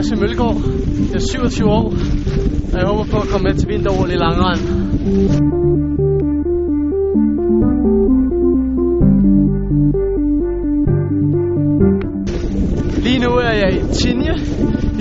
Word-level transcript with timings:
Lasse 0.00 0.16
Mølgaard. 0.16 0.56
Jeg 1.10 1.14
er 1.14 1.26
27 1.30 1.68
år, 1.68 1.86
og 2.72 2.78
jeg 2.80 2.86
håber 2.86 3.04
på 3.04 3.16
at 3.16 3.28
komme 3.32 3.44
med 3.48 3.54
til 3.54 3.68
vinter-OL 3.68 4.10
i 4.10 4.16
Langrand. 4.16 4.60
Lige 13.04 13.18
nu 13.24 13.30
er 13.30 13.54
jeg 13.62 13.70
i 13.74 13.80
Tignes 13.94 14.42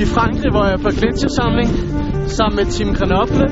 i 0.04 0.06
Frankrig, 0.06 0.52
hvor 0.52 0.66
jeg 0.66 0.74
er 0.74 0.84
på 0.84 0.90
gletsjersamling 1.00 1.70
sammen 2.28 2.56
med 2.56 2.66
Tim 2.66 2.88
Grenoble. 2.94 3.46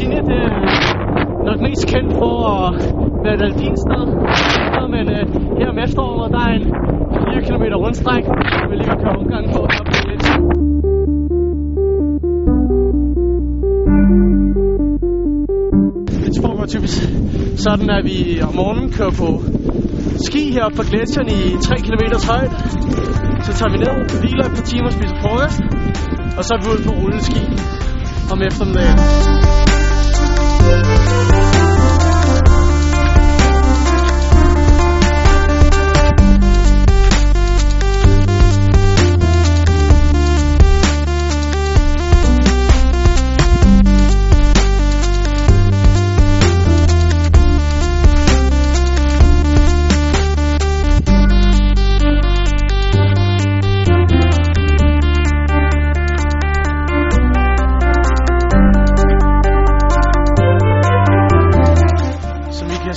Og 0.00 0.04
Tignes 0.06 0.28
er 0.28 1.44
nok 1.48 1.60
mest 1.66 1.84
kendt 1.92 2.12
for 2.20 2.34
at 2.56 2.68
være 3.24 3.34
et 3.38 3.42
alpinsted. 3.48 4.04
Men 4.94 5.04
øh, 5.16 5.24
her 5.58 5.68
om 5.74 5.78
efteråret, 5.86 6.32
der 6.36 6.42
er 6.48 6.52
en 6.58 6.66
4 7.28 7.42
km 7.48 7.64
rundstræk, 7.84 8.24
vi 8.68 8.74
lige 8.76 8.88
kan 8.90 8.98
køre 9.02 9.16
omgang 9.22 9.44
på 9.54 9.58
op 9.64 9.86
på 9.90 9.96
lidt. 10.08 10.24
Det 16.34 16.40
foregår 16.44 16.66
typisk 16.74 16.98
sådan, 17.66 17.90
at 17.98 18.02
vi 18.10 18.18
om 18.48 18.54
morgenen 18.60 18.88
kører 18.96 19.14
på 19.22 19.28
ski 20.26 20.42
heroppe 20.54 20.76
på 20.76 20.84
gletsjeren 20.90 21.28
i 21.38 21.40
3 21.68 21.76
km 21.86 22.04
højde. 22.30 22.54
Så 23.46 23.50
tager 23.58 23.70
vi 23.74 23.78
ned, 23.84 23.94
hviler 24.20 24.44
et 24.48 24.54
par 24.58 24.66
timer 24.70 24.88
og 24.90 24.94
spiser 24.96 25.16
frokost. 25.22 25.60
Og 26.38 26.42
så 26.44 26.50
er 26.54 26.58
vi 26.62 26.66
ude 26.72 26.82
på 26.86 26.92
rulleski 27.00 27.42
om 28.32 28.38
eftermiddagen. 28.48 29.39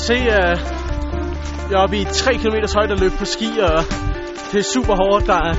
Se, 0.09 0.13
at 0.13 0.59
jeg 1.69 1.75
er 1.77 1.83
oppe 1.83 1.97
i 1.97 2.03
3 2.03 2.33
km 2.41 2.57
højde 2.77 2.93
at 2.93 2.99
løbe 3.03 3.15
på 3.19 3.25
ski, 3.25 3.49
og 3.67 3.77
det 4.51 4.59
er 4.63 4.67
super 4.75 4.95
hårdt. 5.01 5.23
Der 5.31 5.39
er 5.49 5.53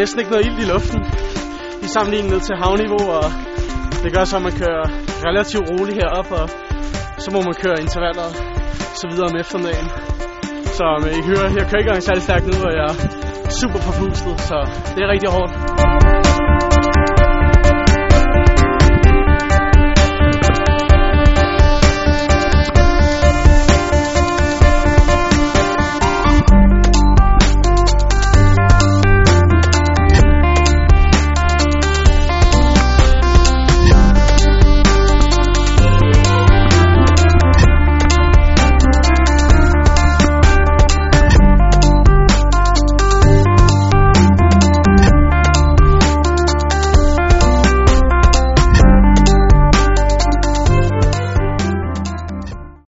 næsten 0.00 0.18
ikke 0.20 0.30
noget 0.30 0.46
ild 0.46 0.58
i 0.64 0.66
luften 0.72 1.00
i 1.84 1.88
sammenligning 1.94 2.32
ned 2.34 2.40
til 2.48 2.54
havniveau, 2.62 3.04
og 3.18 3.26
det 4.02 4.10
gør 4.14 4.24
så, 4.24 4.36
at 4.36 4.42
man 4.48 4.54
kører 4.62 4.84
relativt 5.28 5.66
roligt 5.70 5.96
herop, 6.00 6.30
og 6.40 6.46
så 7.22 7.28
må 7.34 7.40
man 7.48 7.54
køre 7.62 7.76
intervaller 7.86 8.28
så 9.00 9.06
videre 9.10 9.26
om 9.30 9.36
eftermiddagen. 9.42 9.88
Så 10.78 10.84
øh, 10.92 10.98
men 11.02 11.10
I 11.20 11.22
hører, 11.30 11.48
jeg 11.58 11.64
kører 11.68 11.80
ikke 11.80 11.90
engang 11.90 12.02
særlig 12.08 12.22
stærkt 12.28 12.44
nu, 12.46 12.56
og 12.68 12.72
jeg 12.78 12.86
er 12.90 12.96
super 13.60 13.80
forpustet, 13.86 14.40
så 14.48 14.56
det 14.94 15.00
er 15.04 15.08
rigtig 15.14 15.30
hårdt. 15.36 15.52